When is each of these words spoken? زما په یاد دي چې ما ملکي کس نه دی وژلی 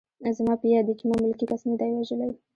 زما 0.37 0.53
په 0.61 0.65
یاد 0.73 0.85
دي 0.87 0.93
چې 0.99 1.05
ما 1.09 1.15
ملکي 1.23 1.45
کس 1.51 1.61
نه 1.69 1.75
دی 1.79 1.89
وژلی 1.93 2.31